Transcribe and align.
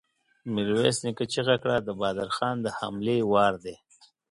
ميرويس 0.53 0.97
نيکه 1.05 1.25
چيغه 1.33 1.55
کړه! 1.63 1.75
د 1.81 1.89
بهادر 1.99 2.29
خان 2.37 2.55
د 2.61 2.67
حملې 2.77 3.17
وار 3.31 3.53
دی! 3.63 3.75